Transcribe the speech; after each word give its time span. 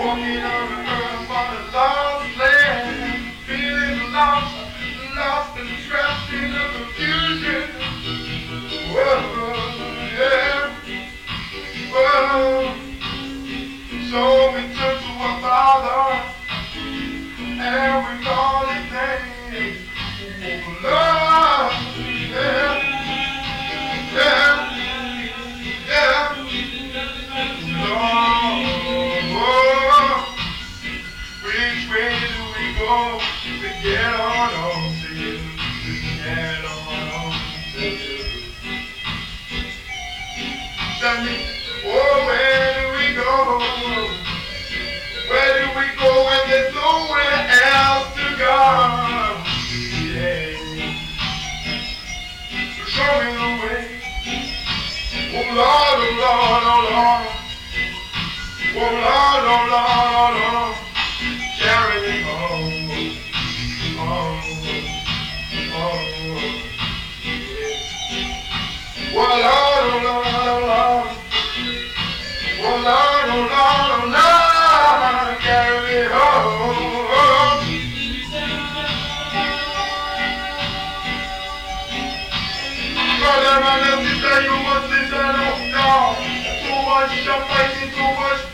Walking 0.00 0.42
on 0.42 0.89
to 32.90 33.70
get 33.84 34.02
on 34.02 34.50
home 34.50 34.90
to 35.00 35.14
you? 35.14 35.38
Get 36.24 36.64
on 36.64 37.06
home 37.06 37.38
to 37.74 37.86
you. 37.86 38.18
Tell 40.98 41.18
me, 41.22 41.36
oh, 41.86 42.26
where 42.26 42.68
do 42.74 42.82
we 42.98 43.06
go? 43.14 43.30
Where 45.30 45.52
do 45.54 45.66
we 45.78 45.86
go 46.02 46.10
when 46.26 46.42
there's 46.50 46.74
nowhere 46.74 47.40
else 47.62 48.10
to 48.18 48.26
go? 48.42 48.58
Yeah. 50.10 50.58
Show 52.90 53.12
me 53.22 53.28
the 53.38 53.50
way. 53.62 53.86
Oh 55.32 55.46
Lord, 55.54 55.98
oh 56.02 56.14
Lord, 56.18 56.62
oh 56.66 56.82
Lord. 56.90 57.22
Oh 58.74 58.82
Lord, 58.82 59.44
oh 59.46 59.62
Lord, 59.70 60.34
oh 60.34 60.40
Lord. 60.42 60.49
Too 72.60 72.68
much 86.86 87.12
fighting, 87.48 87.90
too 87.90 88.10
much 88.20 88.49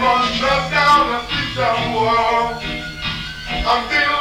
Must 0.00 0.32
shut 0.34 0.70
down 0.70 1.10
the 1.10 1.20
system 1.28 1.92
wall 1.92 2.58
and 3.52 3.88
build 3.90 4.19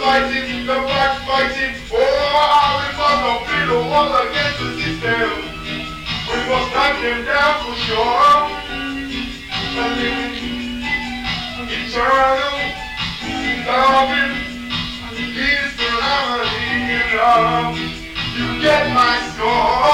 Fighting, 0.00 0.66
backbiting. 0.66 1.74
Oh, 1.92 1.98
we 2.80 2.88
must 2.96 3.20
not 3.20 3.40
be 3.46 3.58
the 3.68 3.78
one 3.88 4.12
against 4.26 4.58
the 4.60 4.68
system. 4.80 5.30
We 6.26 6.36
must 6.48 6.68
them 7.02 7.20
down 7.26 7.54
for 7.64 7.74
sure. 7.84 8.38
Eternal, 11.70 12.56
loving, 13.66 14.34
peace, 15.16 15.76
and 15.78 15.96
love. 17.16 17.76
You 18.36 18.46
get 18.62 18.84
my 18.94 19.14
score. 19.34 19.89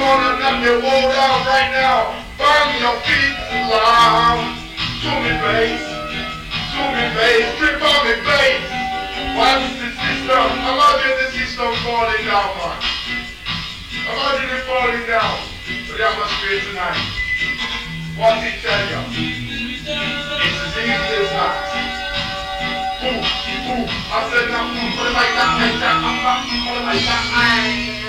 Gonna 0.00 0.38
knock 0.40 0.64
the 0.64 0.72
wall 0.80 1.08
down 1.12 1.46
right 1.46 1.70
now. 1.72 2.24
Bang 2.38 2.80
your 2.80 2.96
feet 3.02 3.70
loud. 3.70 4.59
Imagine 14.10 14.50
it 14.50 14.64
falling 14.66 15.06
down 15.06 15.38
to 15.86 15.92
the 15.94 16.02
atmosphere 16.02 16.60
tonight. 16.66 16.98
What 18.18 18.42
it 18.42 18.58
tell 18.58 18.82
you? 18.90 19.06
It's 19.06 19.86
as 19.86 20.74
easy 20.74 21.14
as 21.14 21.30
that. 21.30 21.54
Boom, 23.00 23.22
boom. 23.22 23.86
I 23.86 24.18
said 24.34 24.50
now, 24.50 24.66
boom, 24.66 24.90
put 24.98 25.06
it 25.06 25.14
like 25.14 25.32
that, 25.38 25.62
like 25.62 25.78
that, 25.78 25.96
like 26.02 26.20
that, 26.26 26.42
put 26.66 26.74
it 26.74 26.84
like 26.90 27.04
that. 27.06 27.99